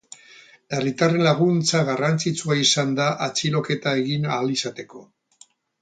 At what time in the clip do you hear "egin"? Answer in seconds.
4.05-4.29